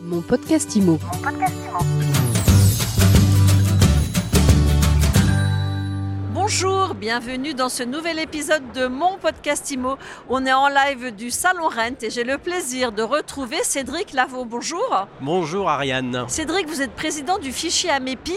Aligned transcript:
Mon 0.00 0.20
podcast 0.20 0.76
IMO. 0.76 0.96
Bonjour, 6.32 6.94
bienvenue 6.94 7.52
dans 7.52 7.68
ce 7.68 7.82
nouvel 7.82 8.20
épisode 8.20 8.62
de 8.74 8.86
mon 8.86 9.18
podcast 9.18 9.68
IMO. 9.72 9.96
On 10.28 10.46
est 10.46 10.52
en 10.52 10.68
live 10.68 11.14
du 11.16 11.32
Salon 11.32 11.68
Rent 11.68 12.00
et 12.02 12.10
j'ai 12.10 12.22
le 12.22 12.38
plaisir 12.38 12.92
de 12.92 13.02
retrouver 13.02 13.56
Cédric 13.64 14.12
Lavaux. 14.12 14.44
Bonjour. 14.44 15.08
Bonjour 15.20 15.68
Ariane. 15.68 16.26
Cédric, 16.28 16.68
vous 16.68 16.80
êtes 16.80 16.92
président 16.92 17.38
du 17.38 17.50
fichier 17.50 17.90
Amépi. 17.90 18.36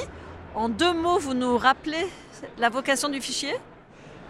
En 0.55 0.67
deux 0.67 0.93
mots, 0.93 1.19
vous 1.19 1.35
nous 1.35 1.59
rappelez 1.59 2.07
la 2.57 2.69
vocation 2.69 3.07
du 3.07 3.21
fichier? 3.21 3.53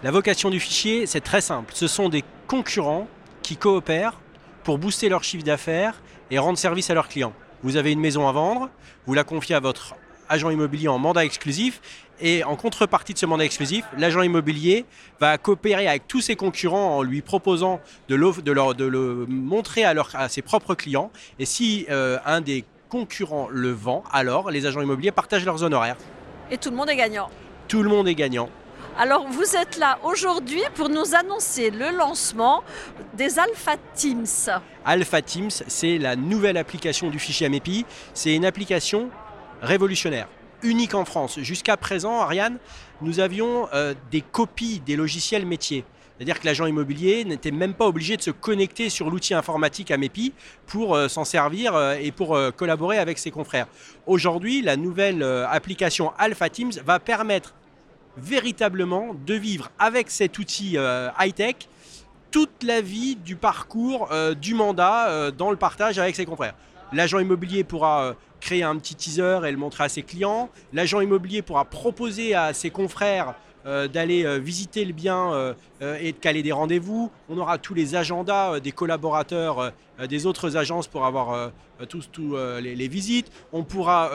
La 0.03 0.11
vocation 0.11 0.49
du 0.49 0.59
fichier, 0.59 1.05
c'est 1.05 1.21
très 1.21 1.41
simple. 1.41 1.71
Ce 1.73 1.87
sont 1.87 2.09
des 2.09 2.25
concurrents 2.47 3.07
qui 3.41 3.55
coopèrent 3.55 4.19
pour 4.63 4.77
booster 4.77 5.09
leur 5.09 5.23
chiffre 5.23 5.43
d'affaires 5.43 6.01
et 6.29 6.39
rendre 6.39 6.57
service 6.57 6.89
à 6.89 6.93
leurs 6.93 7.07
clients. 7.07 7.33
Vous 7.63 7.77
avez 7.77 7.91
une 7.91 7.99
maison 7.99 8.27
à 8.27 8.31
vendre, 8.31 8.69
vous 9.05 9.13
la 9.13 9.23
confiez 9.23 9.55
à 9.55 9.59
votre 9.59 9.95
agent 10.29 10.49
immobilier 10.49 10.87
en 10.87 10.97
mandat 10.97 11.25
exclusif 11.25 11.81
et 12.21 12.43
en 12.43 12.55
contrepartie 12.55 13.13
de 13.13 13.17
ce 13.17 13.25
mandat 13.25 13.45
exclusif, 13.45 13.83
l'agent 13.97 14.21
immobilier 14.21 14.85
va 15.19 15.37
coopérer 15.37 15.87
avec 15.87 16.07
tous 16.07 16.21
ses 16.21 16.35
concurrents 16.35 16.97
en 16.97 17.01
lui 17.01 17.21
proposant 17.21 17.81
de, 18.07 18.15
de, 18.15 18.51
leur, 18.51 18.75
de 18.75 18.85
le 18.85 19.25
montrer 19.27 19.83
à, 19.83 19.93
leur, 19.93 20.09
à, 20.13 20.29
ses 20.29 20.41
propres 20.41 20.75
clients. 20.75 21.11
Et 21.39 21.45
si 21.45 21.85
euh, 21.89 22.19
un 22.25 22.41
des 22.41 22.63
concurrents 22.89 23.47
le 23.49 23.71
vend, 23.71 24.03
alors 24.11 24.51
les 24.51 24.65
agents 24.65 24.81
immobiliers 24.81 25.11
partagent 25.11 25.45
leurs 25.45 25.63
honoraires. 25.63 25.97
Et 26.51 26.57
tout 26.57 26.69
le 26.69 26.75
monde 26.75 26.89
est 26.89 26.95
gagnant. 26.95 27.29
Tout 27.67 27.81
le 27.81 27.89
monde 27.89 28.07
est 28.07 28.15
gagnant. 28.15 28.49
Alors 28.97 29.25
vous 29.27 29.55
êtes 29.55 29.77
là 29.77 29.99
aujourd'hui 30.03 30.61
pour 30.75 30.89
nous 30.89 31.15
annoncer 31.15 31.71
le 31.71 31.95
lancement 31.95 32.61
des 33.13 33.39
Alpha 33.39 33.77
Teams. 33.95 34.25
Alpha 34.83 35.21
Teams, 35.21 35.49
c'est 35.49 35.97
la 35.97 36.15
nouvelle 36.15 36.57
application 36.57 37.09
du 37.09 37.17
fichier 37.17 37.47
Amepi. 37.47 37.85
C'est 38.13 38.35
une 38.35 38.45
application 38.45 39.09
révolutionnaire, 39.61 40.27
unique 40.61 40.93
en 40.93 41.05
France. 41.05 41.39
Jusqu'à 41.39 41.77
présent, 41.77 42.19
Ariane, 42.19 42.57
nous 43.01 43.21
avions 43.21 43.69
euh, 43.73 43.93
des 44.11 44.21
copies 44.21 44.81
des 44.85 44.97
logiciels 44.97 45.45
métiers. 45.45 45.85
C'est-à-dire 46.17 46.39
que 46.39 46.45
l'agent 46.45 46.65
immobilier 46.65 47.23
n'était 47.23 47.49
même 47.49 47.73
pas 47.73 47.87
obligé 47.87 48.17
de 48.17 48.21
se 48.21 48.29
connecter 48.29 48.89
sur 48.89 49.09
l'outil 49.09 49.33
informatique 49.33 49.89
Amepi 49.89 50.33
pour 50.67 50.95
euh, 50.95 51.07
s'en 51.07 51.23
servir 51.23 51.75
euh, 51.75 51.95
et 51.99 52.11
pour 52.11 52.37
collaborer 52.57 52.97
avec 52.99 53.17
ses 53.17 53.31
confrères. 53.31 53.67
Aujourd'hui, 54.05 54.61
la 54.61 54.75
nouvelle 54.75 55.23
application 55.23 56.11
Alpha 56.17 56.49
Teams 56.49 56.73
va 56.85 56.99
permettre 56.99 57.55
véritablement 58.17 59.15
de 59.25 59.33
vivre 59.33 59.69
avec 59.79 60.09
cet 60.09 60.37
outil 60.39 60.77
euh, 60.77 61.09
high-tech 61.19 61.55
toute 62.29 62.63
la 62.63 62.81
vie 62.81 63.15
du 63.15 63.35
parcours 63.35 64.09
euh, 64.11 64.33
du 64.33 64.53
mandat 64.53 65.09
euh, 65.09 65.31
dans 65.31 65.51
le 65.51 65.57
partage 65.57 65.99
avec 65.99 66.15
ses 66.15 66.25
confrères. 66.25 66.55
L'agent 66.93 67.19
immobilier 67.19 67.63
pourra 67.63 68.15
créer 68.41 68.63
un 68.63 68.75
petit 68.77 68.95
teaser 68.95 69.39
et 69.45 69.51
le 69.51 69.57
montrer 69.57 69.85
à 69.85 69.89
ses 69.89 70.03
clients. 70.03 70.49
L'agent 70.73 70.99
immobilier 70.99 71.41
pourra 71.41 71.63
proposer 71.63 72.35
à 72.35 72.53
ses 72.53 72.69
confrères 72.69 73.35
euh, 73.65 73.87
d'aller 73.87 74.25
euh, 74.25 74.39
visiter 74.39 74.85
le 74.85 74.93
bien 74.93 75.33
euh, 75.33 75.53
et 75.99 76.13
de 76.13 76.17
caler 76.17 76.41
des 76.41 76.51
rendez-vous. 76.51 77.11
On 77.29 77.37
aura 77.37 77.57
tous 77.57 77.73
les 77.73 77.95
agendas 77.95 78.59
des 78.59 78.71
collaborateurs 78.71 79.71
des 80.09 80.25
autres 80.25 80.57
agences 80.57 80.87
pour 80.87 81.05
avoir 81.05 81.51
tous, 81.89 82.09
tous 82.11 82.35
les, 82.35 82.75
les 82.75 82.87
visites. 82.87 83.31
On 83.51 83.63
pourra 83.63 84.11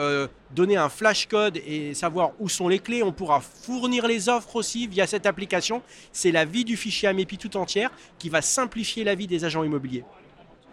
donner 0.51 0.75
un 0.75 0.89
flash 0.89 1.27
code 1.27 1.57
et 1.65 1.93
savoir 1.93 2.31
où 2.39 2.49
sont 2.49 2.67
les 2.67 2.79
clés. 2.79 3.03
On 3.03 3.11
pourra 3.11 3.41
fournir 3.41 4.07
les 4.07 4.29
offres 4.29 4.57
aussi 4.57 4.87
via 4.87 5.07
cette 5.07 5.25
application. 5.25 5.81
C'est 6.11 6.31
la 6.31 6.45
vie 6.45 6.65
du 6.65 6.77
fichier 6.77 7.09
Amepi 7.09 7.37
tout 7.37 7.55
entière 7.57 7.91
qui 8.19 8.29
va 8.29 8.41
simplifier 8.41 9.03
la 9.03 9.15
vie 9.15 9.27
des 9.27 9.45
agents 9.45 9.63
immobiliers. 9.63 10.03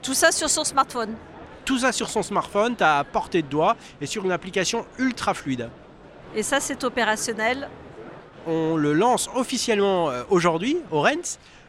Tout 0.02 0.14
ça 0.14 0.32
sur 0.32 0.50
son 0.50 0.64
smartphone. 0.64 1.14
Tout 1.64 1.78
ça 1.78 1.92
sur 1.92 2.08
son 2.08 2.22
smartphone, 2.22 2.76
à 2.80 3.04
portée 3.04 3.42
de 3.42 3.48
doigt 3.48 3.76
et 4.00 4.06
sur 4.06 4.24
une 4.24 4.32
application 4.32 4.84
ultra 4.98 5.32
fluide. 5.34 5.70
Et 6.36 6.42
ça, 6.42 6.60
c'est 6.60 6.82
opérationnel. 6.84 7.68
On 8.46 8.76
le 8.76 8.92
lance 8.92 9.30
officiellement 9.34 10.10
euh, 10.10 10.22
aujourd'hui 10.28 10.76
au 10.90 11.00
Rennes. 11.00 11.22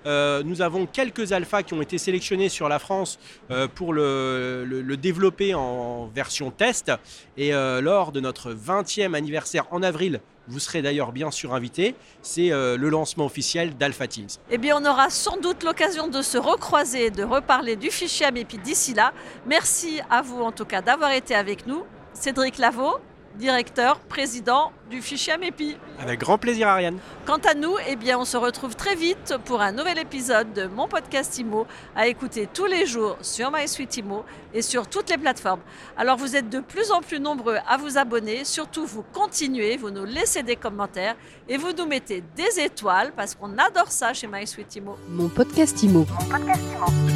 Euh, 0.05 0.43
nous 0.43 0.61
avons 0.61 0.85
quelques 0.85 1.31
alphas 1.31 1.63
qui 1.63 1.73
ont 1.73 1.81
été 1.81 1.97
sélectionnés 1.97 2.49
sur 2.49 2.69
la 2.69 2.77
France 2.77 3.17
euh, 3.49 3.67
pour 3.67 3.91
le, 3.93 4.95
développer 5.01 5.55
en 5.55 6.07
version 6.07 6.51
test. 6.51 6.91
Et 7.37 7.51
lors 7.51 8.11
de 8.11 8.19
notre 8.19 8.53
20e 8.53 9.13
anniversaire 9.13 9.65
en 9.71 9.81
avril, 9.83 10.21
vous 10.47 10.59
serez 10.59 10.81
d'ailleurs 10.81 11.11
bien 11.11 11.31
sûr 11.31 11.55
invité, 11.55 11.95
c'est 12.21 12.49
le 12.49 12.89
lancement 12.89 13.25
officiel 13.25 13.75
d'Alpha 13.75 14.07
Teams. 14.07 14.27
Eh 14.51 14.57
bien, 14.57 14.77
on 14.79 14.85
aura 14.85 15.09
sans 15.09 15.37
doute 15.37 15.63
l'occasion 15.63 16.07
de 16.07 16.21
se 16.21 16.37
recroiser 16.37 17.09
de 17.09 17.23
reparler 17.23 17.75
du 17.75 17.89
fichier 17.89 18.27
Amépi 18.27 18.57
d'ici 18.57 18.93
là. 18.93 19.11
Merci 19.47 20.01
à 20.09 20.21
vous 20.21 20.41
en 20.41 20.51
tout 20.51 20.65
cas 20.65 20.81
d'avoir 20.81 21.11
été 21.11 21.35
avec 21.35 21.65
nous. 21.67 21.83
Cédric 22.13 22.57
Lavaux, 22.57 22.99
directeur, 23.37 23.99
président 23.99 24.71
du 24.89 25.01
fichier 25.01 25.33
Amépi. 25.33 25.77
Avec 25.99 26.19
grand 26.19 26.37
plaisir 26.37 26.67
Ariane. 26.67 26.97
Quant 27.25 27.39
à 27.49 27.53
nous, 27.53 27.75
eh 27.87 27.95
bien, 27.95 28.19
on 28.19 28.25
se 28.25 28.37
retrouve 28.37 28.75
très 28.75 28.95
vite 28.95 29.35
pour 29.45 29.61
un 29.61 29.71
nouvel 29.71 29.97
épisode 29.97 30.53
de 30.53 30.67
mon 30.67 30.87
podcast 30.87 31.37
IMO 31.37 31.65
à 31.95 32.07
écouter 32.07 32.47
tous 32.53 32.65
les 32.65 32.85
jours 32.85 33.17
sur 33.21 33.51
MySuite 33.51 33.97
IMO 33.97 34.23
et 34.53 34.61
sur 34.61 34.87
toutes 34.87 35.09
les 35.09 35.17
plateformes. 35.17 35.61
Alors 35.97 36.17
vous 36.17 36.35
êtes 36.35 36.49
de 36.49 36.59
plus 36.59 36.91
en 36.91 37.01
plus 37.01 37.19
nombreux 37.19 37.57
à 37.67 37.77
vous 37.77 37.97
abonner, 37.97 38.45
surtout 38.45 38.85
vous 38.85 39.03
continuez, 39.13 39.77
vous 39.77 39.89
nous 39.91 40.05
laissez 40.05 40.43
des 40.43 40.55
commentaires 40.55 41.15
et 41.49 41.57
vous 41.57 41.73
nous 41.73 41.85
mettez 41.85 42.23
des 42.35 42.59
étoiles 42.59 43.11
parce 43.15 43.35
qu'on 43.35 43.57
adore 43.57 43.91
ça 43.91 44.13
chez 44.13 44.27
MySuite 44.27 44.75
IMO. 44.75 44.97
Mon 45.09 45.29
podcast 45.29 45.81
IMO. 45.83 46.05
Mon 46.09 46.29
podcast 46.29 46.61
IMO. 46.75 47.14